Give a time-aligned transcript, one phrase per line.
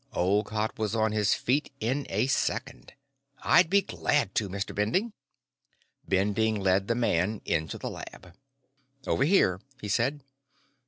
[0.13, 2.93] Olcott was on his feet in a second.
[3.43, 4.73] "I'd be glad to, Mr.
[4.73, 5.13] Bending."
[6.07, 8.33] Bending led the man into the lab.
[9.05, 10.21] "Over here," he said.